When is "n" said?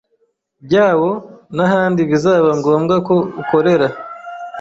1.55-1.57